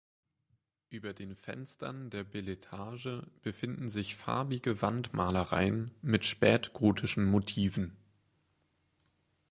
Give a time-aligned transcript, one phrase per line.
[0.89, 7.95] Über den Fenstern der Beletage befinden sich farbige Wandmalereien mit spätgotischen Motiven.